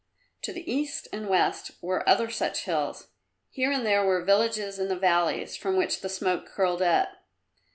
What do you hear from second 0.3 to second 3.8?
To the east and west were other such hills; here